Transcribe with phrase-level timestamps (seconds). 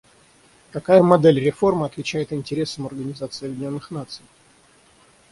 [0.71, 4.25] Какая модель реформы отвечает интересам Организации Объединенных Наций?